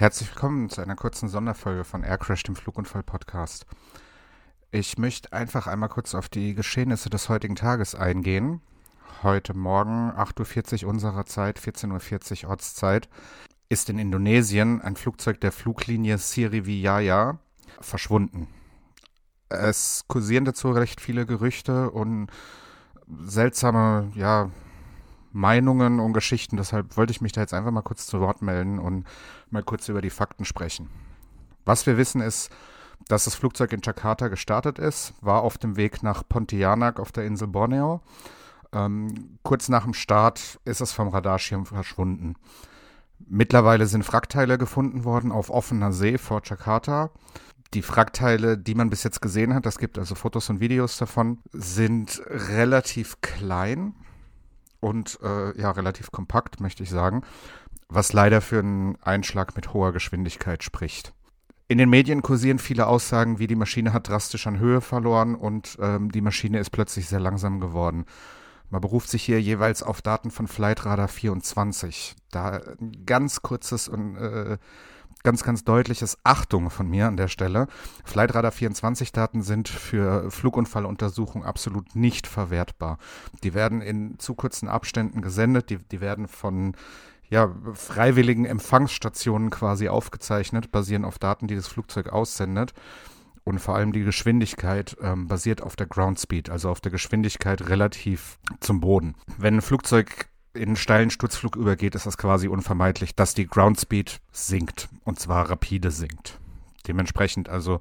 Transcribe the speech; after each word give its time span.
Herzlich 0.00 0.30
willkommen 0.30 0.70
zu 0.70 0.80
einer 0.80 0.96
kurzen 0.96 1.28
Sonderfolge 1.28 1.84
von 1.84 2.04
Aircrash, 2.04 2.42
dem 2.44 2.56
Flugunfall-Podcast. 2.56 3.66
Ich 4.70 4.96
möchte 4.96 5.30
einfach 5.34 5.66
einmal 5.66 5.90
kurz 5.90 6.14
auf 6.14 6.30
die 6.30 6.54
Geschehnisse 6.54 7.10
des 7.10 7.28
heutigen 7.28 7.54
Tages 7.54 7.94
eingehen. 7.94 8.62
Heute 9.22 9.52
Morgen, 9.52 10.10
8.40 10.12 10.84
Uhr 10.84 10.88
unserer 10.88 11.26
Zeit, 11.26 11.60
14.40 11.60 12.44
Uhr 12.44 12.50
Ortszeit, 12.50 13.10
ist 13.68 13.90
in 13.90 13.98
Indonesien 13.98 14.80
ein 14.80 14.96
Flugzeug 14.96 15.38
der 15.42 15.52
Fluglinie 15.52 16.16
Sriwijaya 16.16 17.38
verschwunden. 17.82 18.48
Es 19.50 20.06
kursieren 20.08 20.46
dazu 20.46 20.70
recht 20.70 21.02
viele 21.02 21.26
Gerüchte 21.26 21.90
und 21.90 22.30
seltsame, 23.06 24.10
ja, 24.14 24.48
Meinungen 25.32 26.00
und 26.00 26.12
Geschichten. 26.12 26.56
Deshalb 26.56 26.96
wollte 26.96 27.12
ich 27.12 27.20
mich 27.20 27.32
da 27.32 27.40
jetzt 27.40 27.54
einfach 27.54 27.70
mal 27.70 27.82
kurz 27.82 28.06
zu 28.06 28.20
Wort 28.20 28.42
melden 28.42 28.78
und 28.78 29.06
mal 29.50 29.62
kurz 29.62 29.88
über 29.88 30.00
die 30.00 30.10
Fakten 30.10 30.44
sprechen. 30.44 30.88
Was 31.64 31.86
wir 31.86 31.96
wissen 31.96 32.20
ist, 32.20 32.50
dass 33.08 33.24
das 33.24 33.34
Flugzeug 33.34 33.72
in 33.72 33.80
Jakarta 33.82 34.28
gestartet 34.28 34.78
ist, 34.78 35.14
war 35.20 35.42
auf 35.42 35.58
dem 35.58 35.76
Weg 35.76 36.02
nach 36.02 36.22
Pontianak 36.28 37.00
auf 37.00 37.12
der 37.12 37.24
Insel 37.24 37.48
Borneo. 37.48 38.00
Ähm, 38.72 39.38
kurz 39.42 39.68
nach 39.68 39.84
dem 39.84 39.94
Start 39.94 40.60
ist 40.64 40.80
es 40.80 40.92
vom 40.92 41.08
Radarschirm 41.08 41.66
verschwunden. 41.66 42.34
Mittlerweile 43.26 43.86
sind 43.86 44.10
Wrackteile 44.10 44.58
gefunden 44.58 45.04
worden 45.04 45.32
auf 45.32 45.50
offener 45.50 45.92
See 45.92 46.18
vor 46.18 46.42
Jakarta. 46.44 47.10
Die 47.74 47.86
Wrackteile, 47.86 48.58
die 48.58 48.74
man 48.74 48.90
bis 48.90 49.04
jetzt 49.04 49.22
gesehen 49.22 49.54
hat, 49.54 49.66
das 49.66 49.78
gibt 49.78 49.98
also 49.98 50.14
Fotos 50.14 50.50
und 50.50 50.60
Videos 50.60 50.96
davon, 50.96 51.38
sind 51.52 52.20
relativ 52.26 53.20
klein 53.20 53.94
und 54.80 55.18
äh, 55.22 55.58
ja, 55.60 55.70
relativ 55.70 56.10
kompakt, 56.10 56.60
möchte 56.60 56.82
ich 56.82 56.90
sagen, 56.90 57.22
was 57.88 58.12
leider 58.12 58.40
für 58.40 58.58
einen 58.58 58.96
Einschlag 59.02 59.56
mit 59.56 59.72
hoher 59.72 59.92
Geschwindigkeit 59.92 60.62
spricht. 60.62 61.12
In 61.68 61.78
den 61.78 61.88
Medien 61.88 62.22
kursieren 62.22 62.58
viele 62.58 62.88
Aussagen, 62.88 63.38
wie 63.38 63.46
die 63.46 63.54
Maschine 63.54 63.92
hat 63.92 64.08
drastisch 64.08 64.46
an 64.46 64.58
Höhe 64.58 64.80
verloren 64.80 65.36
und 65.36 65.78
ähm, 65.80 66.10
die 66.10 66.20
Maschine 66.20 66.58
ist 66.58 66.70
plötzlich 66.70 67.06
sehr 67.06 67.20
langsam 67.20 67.60
geworden. 67.60 68.06
Man 68.70 68.80
beruft 68.80 69.08
sich 69.08 69.22
hier 69.22 69.40
jeweils 69.40 69.82
auf 69.82 70.00
Daten 70.02 70.30
von 70.30 70.46
Flightradar 70.46 71.08
24. 71.08 72.16
Da 72.30 72.60
ein 72.80 73.04
ganz 73.04 73.42
kurzes 73.42 73.88
und 73.88 74.16
äh, 74.16 74.58
ganz, 75.22 75.42
ganz 75.42 75.64
deutliches 75.64 76.18
Achtung 76.24 76.70
von 76.70 76.88
mir 76.88 77.06
an 77.06 77.16
der 77.16 77.28
Stelle. 77.28 77.66
Flightradar 78.04 78.52
24 78.52 79.12
Daten 79.12 79.42
sind 79.42 79.68
für 79.68 80.30
Flugunfalluntersuchungen 80.30 81.46
absolut 81.46 81.94
nicht 81.94 82.26
verwertbar. 82.26 82.98
Die 83.42 83.54
werden 83.54 83.80
in 83.82 84.18
zu 84.18 84.34
kurzen 84.34 84.68
Abständen 84.68 85.22
gesendet, 85.22 85.70
die, 85.70 85.78
die 85.78 86.00
werden 86.00 86.28
von 86.28 86.74
ja, 87.28 87.54
freiwilligen 87.74 88.44
Empfangsstationen 88.44 89.50
quasi 89.50 89.88
aufgezeichnet, 89.88 90.72
basieren 90.72 91.04
auf 91.04 91.18
Daten, 91.18 91.46
die 91.46 91.54
das 91.54 91.68
Flugzeug 91.68 92.08
aussendet. 92.08 92.74
Und 93.44 93.58
vor 93.58 93.74
allem 93.74 93.92
die 93.92 94.04
Geschwindigkeit 94.04 94.96
ähm, 95.00 95.26
basiert 95.26 95.62
auf 95.62 95.74
der 95.74 95.86
Ground 95.86 96.20
Speed, 96.20 96.50
also 96.50 96.68
auf 96.68 96.80
der 96.80 96.92
Geschwindigkeit 96.92 97.68
relativ 97.68 98.38
zum 98.60 98.80
Boden. 98.80 99.14
Wenn 99.38 99.56
ein 99.56 99.62
Flugzeug 99.62 100.29
in 100.54 100.76
steilen 100.76 101.10
Sturzflug 101.10 101.56
übergeht, 101.56 101.94
ist 101.94 102.06
das 102.06 102.18
quasi 102.18 102.48
unvermeidlich, 102.48 103.14
dass 103.14 103.34
die 103.34 103.46
Ground 103.46 103.80
Speed 103.80 104.20
sinkt 104.32 104.88
und 105.04 105.20
zwar 105.20 105.48
rapide 105.48 105.90
sinkt. 105.90 106.38
Dementsprechend 106.86 107.48
also 107.48 107.80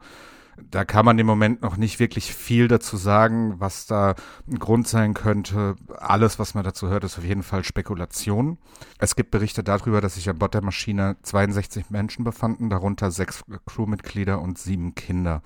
da 0.69 0.85
kann 0.85 1.05
man 1.05 1.19
im 1.19 1.27
Moment 1.27 1.61
noch 1.61 1.77
nicht 1.77 1.99
wirklich 1.99 2.33
viel 2.33 2.67
dazu 2.67 2.97
sagen, 2.97 3.59
was 3.59 3.85
da 3.85 4.15
ein 4.47 4.59
Grund 4.59 4.87
sein 4.87 5.13
könnte. 5.13 5.75
Alles, 5.97 6.39
was 6.39 6.53
man 6.53 6.63
dazu 6.63 6.87
hört, 6.89 7.03
ist 7.03 7.17
auf 7.17 7.23
jeden 7.23 7.43
Fall 7.43 7.63
Spekulation. 7.63 8.57
Es 8.97 9.15
gibt 9.15 9.31
Berichte 9.31 9.63
darüber, 9.63 10.01
dass 10.01 10.15
sich 10.15 10.29
an 10.29 10.37
Bord 10.37 10.53
der 10.53 10.63
Maschine 10.63 11.17
62 11.23 11.89
Menschen 11.89 12.23
befanden, 12.23 12.69
darunter 12.69 13.11
sechs 13.11 13.43
Crewmitglieder 13.65 14.41
und 14.41 14.57
sieben 14.57 14.95
Kinder. 14.95 15.41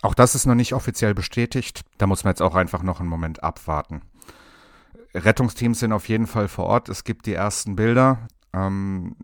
Auch 0.00 0.14
das 0.14 0.34
ist 0.34 0.46
noch 0.46 0.54
nicht 0.54 0.74
offiziell 0.74 1.14
bestätigt. 1.14 1.82
Da 1.98 2.06
muss 2.06 2.24
man 2.24 2.32
jetzt 2.32 2.42
auch 2.42 2.54
einfach 2.54 2.82
noch 2.82 3.00
einen 3.00 3.08
Moment 3.08 3.42
abwarten. 3.42 4.02
Rettungsteams 5.14 5.80
sind 5.80 5.92
auf 5.92 6.08
jeden 6.08 6.26
Fall 6.26 6.48
vor 6.48 6.66
Ort. 6.66 6.88
Es 6.88 7.04
gibt 7.04 7.26
die 7.26 7.34
ersten 7.34 7.76
Bilder. 7.76 8.28
Ähm, 8.52 9.16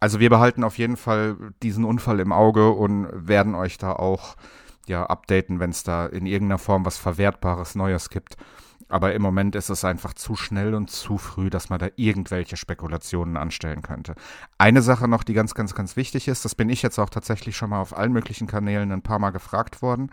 also 0.00 0.20
wir 0.20 0.30
behalten 0.30 0.64
auf 0.64 0.78
jeden 0.78 0.96
Fall 0.96 1.36
diesen 1.62 1.84
Unfall 1.84 2.20
im 2.20 2.32
Auge 2.32 2.70
und 2.70 3.08
werden 3.12 3.54
euch 3.54 3.78
da 3.78 3.92
auch 3.92 4.36
ja 4.86 5.04
updaten, 5.04 5.60
wenn 5.60 5.70
es 5.70 5.82
da 5.82 6.06
in 6.06 6.26
irgendeiner 6.26 6.58
Form 6.58 6.84
was 6.84 6.96
Verwertbares 6.96 7.74
Neues 7.74 8.08
gibt. 8.10 8.36
Aber 8.90 9.12
im 9.12 9.20
Moment 9.20 9.54
ist 9.54 9.68
es 9.68 9.84
einfach 9.84 10.14
zu 10.14 10.34
schnell 10.34 10.74
und 10.74 10.90
zu 10.90 11.18
früh, 11.18 11.50
dass 11.50 11.68
man 11.68 11.78
da 11.78 11.88
irgendwelche 11.96 12.56
Spekulationen 12.56 13.36
anstellen 13.36 13.82
könnte. 13.82 14.14
Eine 14.56 14.80
Sache 14.80 15.08
noch, 15.08 15.24
die 15.24 15.34
ganz, 15.34 15.54
ganz, 15.54 15.74
ganz 15.74 15.96
wichtig 15.96 16.26
ist, 16.26 16.46
das 16.46 16.54
bin 16.54 16.70
ich 16.70 16.80
jetzt 16.80 16.98
auch 16.98 17.10
tatsächlich 17.10 17.54
schon 17.54 17.70
mal 17.70 17.80
auf 17.80 17.94
allen 17.94 18.12
möglichen 18.12 18.46
Kanälen 18.46 18.90
ein 18.92 19.02
paar 19.02 19.18
Mal 19.18 19.30
gefragt 19.30 19.82
worden. 19.82 20.10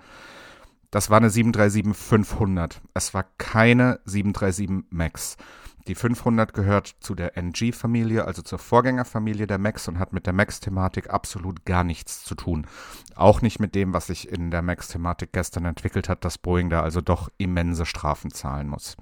Das 0.92 1.10
war 1.10 1.18
eine 1.18 1.30
737-500. 1.30 2.82
Es 2.94 3.14
war 3.14 3.26
keine 3.38 4.00
737 4.06 4.86
MAX. 4.90 5.38
Die 5.88 5.96
500 5.96 6.54
gehört 6.54 6.96
zu 7.00 7.14
der 7.14 7.38
NG-Familie, 7.38 8.26
also 8.26 8.42
zur 8.42 8.58
Vorgängerfamilie 8.58 9.46
der 9.46 9.60
MAX 9.60 9.88
und 9.88 10.00
hat 10.00 10.14
mit 10.14 10.26
der 10.26 10.34
MAX-Thematik 10.34 11.12
absolut 11.12 11.64
gar 11.66 11.84
nichts 11.84 12.24
zu 12.24 12.34
tun. 12.34 12.66
Auch 13.16 13.42
nicht 13.42 13.60
mit 13.60 13.76
dem, 13.76 13.94
was 13.94 14.08
sich 14.08 14.30
in 14.30 14.50
der 14.50 14.64
MAX-Thematik 14.64 15.32
gestern 15.32 15.66
entwickelt 15.66 16.10
hat, 16.10 16.26
dass 16.26 16.40
Boeing 16.40 16.72
da 16.72 16.82
also 16.82 17.02
doch 17.02 17.30
immense 17.38 17.86
Strafen 17.86 18.32
zahlen 18.32 18.68
muss. 18.68 18.98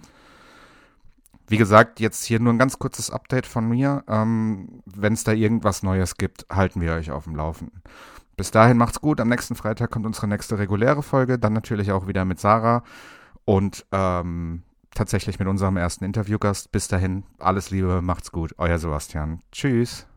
Wie 1.47 1.57
gesagt, 1.57 1.99
jetzt 2.01 2.25
hier 2.25 2.39
nur 2.39 2.51
ein 2.51 2.59
ganz 2.59 2.79
kurzes 2.79 3.11
Update 3.11 3.45
von 3.45 3.67
mir. 3.67 4.03
Ähm, 4.07 4.81
Wenn 4.85 5.13
es 5.13 5.23
da 5.23 5.31
irgendwas 5.31 5.83
Neues 5.83 6.17
gibt, 6.17 6.45
halten 6.49 6.81
wir 6.81 6.93
euch 6.93 7.11
auf 7.11 7.25
dem 7.25 7.35
Laufenden. 7.35 7.81
Bis 8.35 8.51
dahin 8.51 8.77
macht's 8.77 9.01
gut. 9.01 9.19
Am 9.21 9.29
nächsten 9.29 9.55
Freitag 9.55 9.91
kommt 9.91 10.05
unsere 10.05 10.27
nächste 10.27 10.57
reguläre 10.57 11.03
Folge. 11.03 11.37
Dann 11.37 11.53
natürlich 11.53 11.91
auch 11.91 12.07
wieder 12.07 12.25
mit 12.25 12.39
Sarah 12.39 12.83
und 13.45 13.85
ähm, 13.91 14.63
tatsächlich 14.93 15.39
mit 15.39 15.47
unserem 15.47 15.77
ersten 15.77 16.05
Interviewgast. 16.05 16.71
Bis 16.71 16.87
dahin, 16.87 17.23
alles 17.39 17.69
Liebe, 17.69 18.01
macht's 18.01 18.31
gut. 18.31 18.55
Euer 18.57 18.77
Sebastian. 18.79 19.41
Tschüss. 19.51 20.07